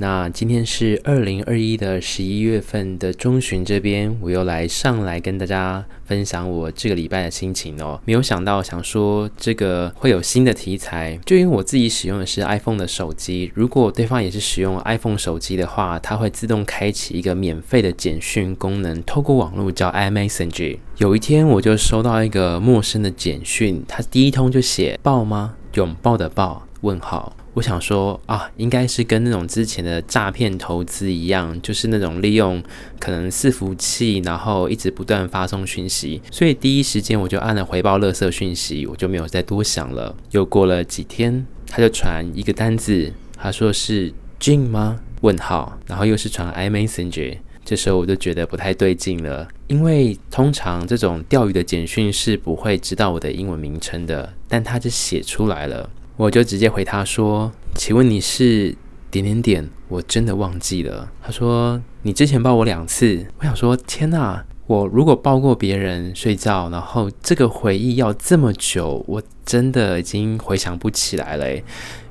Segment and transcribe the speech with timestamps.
[0.00, 8.00] 那今天是二零二一的十一月份的中旬，这边我又来上来跟大家分享我这个礼拜的心情哦。
[8.04, 20.78] 没有想到，想说这个会有新的题材，就因为我自己使用的是 iPhone 的手机，如果对方也是使用 iPhone 手机的话，它会自动开启一个免费的简讯功能，透过网络叫 iMessage。
[20.98, 25.56] 有一天我就收到一个陌生的简讯，它第一通就写“抱吗？
[25.74, 27.36] 拥抱的抱？”问号。
[27.54, 32.62] 我想说啊，应该是跟那种之前的诈骗投资一样，就是那种利用
[33.00, 40.14] 可能伺服器，然后一直不断发送讯息，所以第一时间我就按了回报垃圾讯息，我就没有再多想了。
[40.30, 45.00] 又过了几天，他就传一个单字，他说是 Gene 吗？
[45.22, 55.90] 问号，然后又是传 iMessage，这时候我就觉得不太对劲了，因为通常这种钓鱼的简讯是不会知道我的英文名称的，但他就写出来了。
[56.18, 58.76] 我就直接回他说：“请问你是
[59.08, 59.70] 点点点？
[59.86, 64.44] 我真的忘记了。”他说：“你之前抱我两次。”我想说：“天哪！
[64.66, 71.46] 我如果抱过别人睡觉，然后这个回忆要这么久，我真的已经回想不起来了。”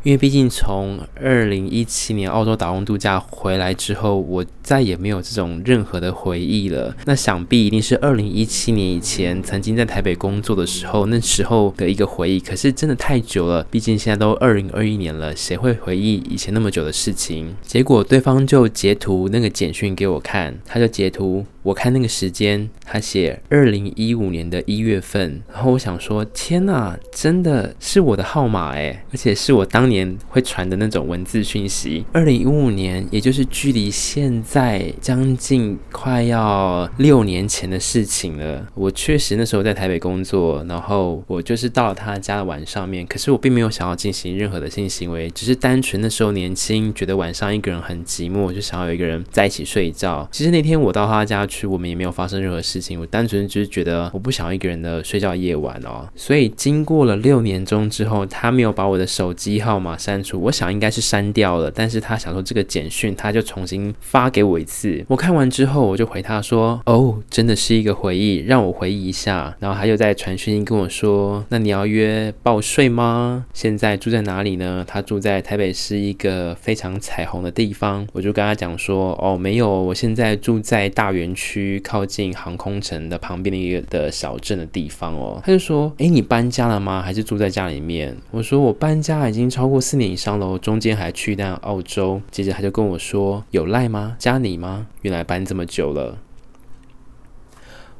[0.04, 6.96] 因为毕竟从二零一七年澳洲打工度假回来之后，我再也没有这种任何的回忆了。
[7.04, 12.40] 那想必一定是二零一七年以前曾经在台北工作的时候，那时候的一个回忆。
[12.40, 17.54] 可是真的太久了，毕竟现在都二零二一年了，谁会回忆以前那么久的事情？
[17.62, 25.42] 结果对方就截图那个简讯给我看，他就截图，我看那个时间，他写二零一五年的一月份。
[25.54, 30.17] 然后我想说，天哪，真的是我的号码诶，而且是我当年。
[30.30, 32.06] 会传的那种文字讯息。
[32.14, 38.66] 二零一五年，也就是距离现在将近快要六年前的事情了。
[38.75, 50.25] 我确实那时候在台北工作，然后我就是到了他家的晚上面，可是我并没有想要进行任何的性行为，只是单纯那时候年轻，觉得晚上一个人很寂寞，就想要有一个人在一起睡觉。
[50.31, 56.07] 其实那天我到他家去，我们也没有发生任何事情，我单纯就是觉得我不想要一个人的睡觉夜晚哦。
[56.16, 59.97] 所以经过了六年钟之后，他没有把我的手机号码。
[59.97, 65.03] 删除，我想应该是删掉了，但是他想说这个简讯，他就重新发给我一次。
[65.07, 73.45] 我看完之后，我就回他说：“哦，真的是一个回忆，让我回忆一下。”然后他又在传讯息跟我说：“那你要约抱睡吗？
[73.53, 78.07] 现在住在哪里呢？”他住在台北市一个非常彩虹的地方。
[78.13, 87.01] 我就跟他讲说：“哦，没有，我现在住在大园区，靠近航空城的旁边的一个的小镇的地方哦。”他就说：“诶，你搬家了吗？
[87.07, 92.22] 还是住在家里面？”我说：“我搬家已经超过。”四年以上了，中间还去一趟澳洲。
[92.29, 94.18] 接着他就跟我说：“有赖吗？
[94.19, 94.88] 加你吗？
[95.03, 96.17] 原来搬这么久了。”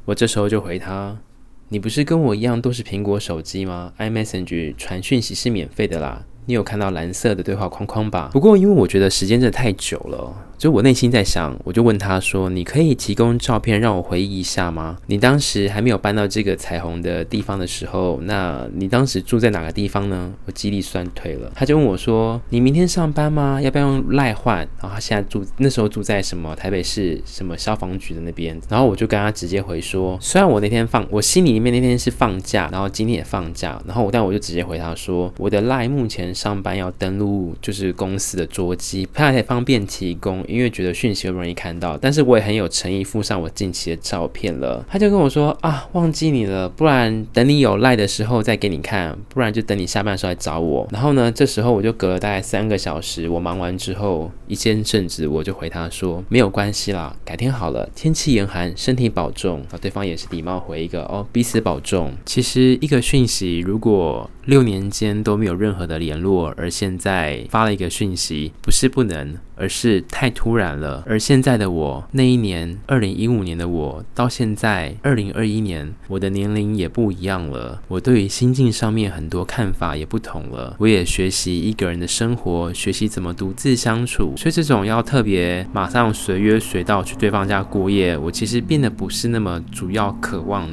[0.04, 1.16] 我这时候就回他
[1.70, 8.30] ：“你不是跟我一样都是苹果手机吗？iMessage 传讯息是免费的啦，你有看到蓝色的对话框框吧？
[8.32, 14.96] 不过因为我觉得时间真的太久了。”就我内心在想，我就问他说：“你可以提供照片让我回忆一下吗？
[15.06, 23.62] 你当时还没有搬到这个彩虹的地方的时候，那你当时住在哪个地方呢？”我肌力酸退了，他就问我说：“你明天上班吗？
[23.62, 44.86] 要不要用赖换？”然后他现在住那时候住在什么台北市什么消防局的那边，然后我就跟他直接回说：“虽然我那天放，我心里面那天是放假，然后今天也放假，然后但我就直接回他说，我的赖目前上班要登录就是公司的桌机，不太方便提供。”因为觉得讯息容易看到，但是我也很有诚意附上我近期的照片了。
[44.88, 50.86] 他就跟我说啊，忘记你了，不然等你有赖的时候再给你看，不然就等你下班的时候来找我。
[50.92, 57.90] 然后呢，这时候我就隔了大概三个小时，我忙完之后一见正直，我就回他说没有关系啦，改天好了。
[57.96, 59.60] 天气严寒，身体保重。
[59.72, 62.12] 啊，对方也是礼貌回一个哦，彼此保重。
[62.24, 71.02] 其实一个讯息，如果六年间都没有任何的联络，而现在发了一个讯息，不是不能，而是太突然了。
[71.06, 77.80] 而现在的我，那一年二零一五年的我，到现在二零二一年，我的年龄也不一样了。
[77.88, 80.76] 我对于心境上面很多看法也不同了。
[80.78, 84.34] 我也学习一个人的生活，学习怎么独自相处。
[84.36, 90.68] 所以这种要特别马上随约随到去对方家过夜，我其实变得不是那么主要渴望。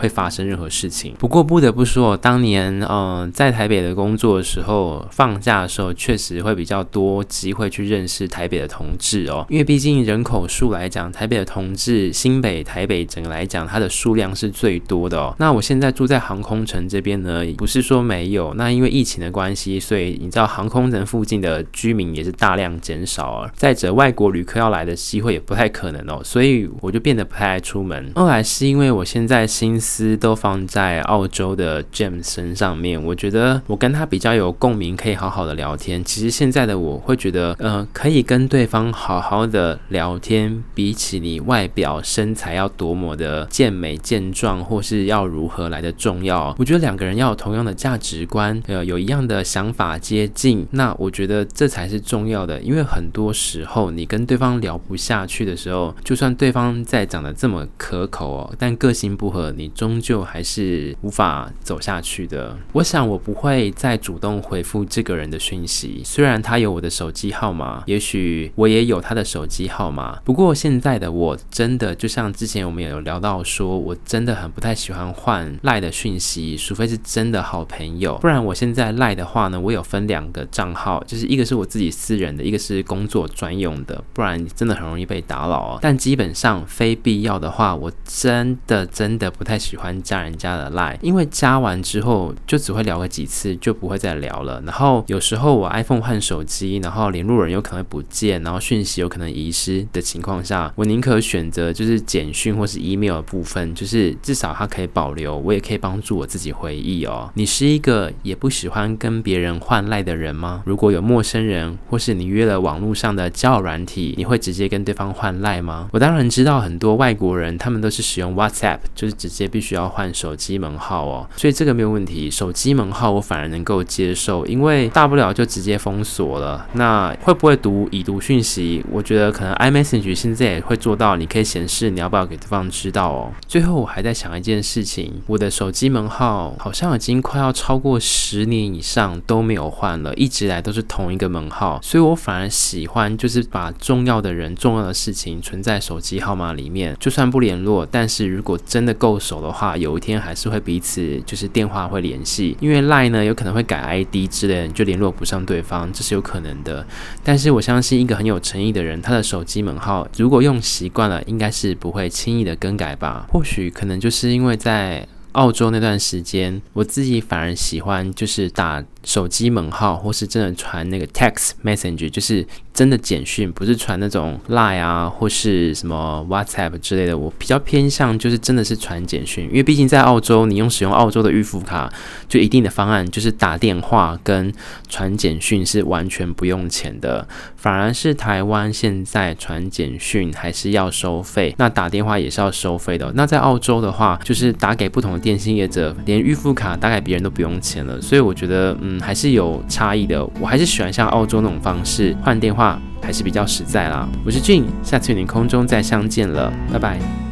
[0.00, 1.14] 会发生任何事情。
[1.18, 15.34] 不过不得不说，当年嗯、呃、在台北的工作的时候，放假的时候确实会比较多机会去认识台北的同志哦，因为毕竟人口数来讲，台北的同志，新北、台北整个来讲，它的数量是最多的哦。
[15.38, 23.50] 那我现在住在航空城这边呢，不是说没有，那因为疫情的关系，所以你知道航空城附近的居民也是大量减少啊。
[23.54, 28.10] 再者，外国旅客要来的机会也不太可能哦，所以我就变得不太爱出门。
[28.14, 29.78] 后来是因为我现在心
[30.16, 36.04] 都放在澳洲的 James 身上面，我觉得我跟他比较有共鸣，可以好好的聊天。
[36.04, 46.54] 其实现在的我会觉得，呃，可以跟对方好好的聊天，比起你外表身材要多么的健美健壮，或是要如何来的重要。
[46.58, 52.60] 我觉得两个人要有同样的价值观，呃，有一样的想法接近，那我觉得这才是重要的。
[52.60, 62.54] 因为很多时候你跟对方聊不下去的时候，就算对方再长得这么可口哦，但个性不合，你终究还是无法走下去的。
[62.72, 70.20] 我想我不会再主动回复这个人的讯息，虽然他有我的手机号码，也许我也有他的手机号码。
[70.22, 85.78] 不过现在的我真的就像之前我们也有聊到说，我真的很不太喜欢换赖的讯息，除非是真的好朋友，不然我现在赖的话呢，我有分两个账号，就是一个是我自己私人的，一个是工作专用的，不然真的很容易被打扰哦。
[85.80, 94.60] 但基本上非必要的话，我真的真的不太喜喜欢加人家的赖，因为加完之后就只会聊个几次，就不会再聊了。
[94.66, 107.30] 然后有时候我 iPhone 换手机，然后联络人有可能不见，然后讯息有可能遗失的情况下，我宁可选择就是简讯或是 email 的部分，就是至少它可以保留，我也可以帮助我自己回忆哦。
[107.34, 110.64] 你是一个也不喜欢跟别人换赖的人吗？
[110.66, 115.88] 如果有陌生人或是你约了网络上的交友软体，你会直接跟对方换赖吗？
[115.92, 122.30] 我当然知道很多外国人他们都是使用 WhatsApp，就是直接必须要换手机门号哦，所以这个没有问题。
[122.30, 126.66] 手机门号我反而能够接受，因为大不了就直接封锁了。
[126.74, 128.84] 那会不会读已读讯息？
[128.90, 133.32] 我觉得可能 iMessage 现在也会做到，你可以显示你要不要给对方知道哦。
[133.48, 156.86] 最后我还在想一件事情，我的手机门号好像已经快要超过十年以上都没有换了，一直来都是同一个门号，所以我反而喜欢就是把重要的人、重要的事情存在手机号码里面，就算不联络，但是如果真的够熟的话，有一天还是会彼此就是电话会联系，因为 lie 呢有可能会改 ID 之类的，就联络不上对方，这是有可能的。
[157.22, 163.26] 但是我相信一个很有诚意的人，他的手机门号如果用习惯了，应该是不会轻易的更改吧？
[163.30, 172.46] 或许可能就是因为在澳洲那段时间，我自己反而喜欢就是打手机门号，或是真的传那个 text message，就是。
[172.72, 181.92] 真的简讯不是传那种 Line 啊，或是什么 WhatsApp 之类的，我比较偏向就是真的是传简讯，因为毕竟在澳洲，你用使用澳洲的预付卡，
[182.26, 184.50] 就一定的方案就是打电话跟
[184.88, 187.26] 传简讯是完全不用钱的，
[187.56, 193.12] 反而是台湾现在传简讯还是要收费，那打电话也是要收费的。
[193.14, 202.78] 那在澳洲的话，就是打给不同的电信业者，连预付卡大概别人都不用钱了，所以我觉得嗯还是有差异的，我还是喜欢像澳洲那种方式换电话。
[203.02, 204.06] 还是比较实在啦。
[204.26, 207.29] 我是俊下次与您空中再相见了，拜拜。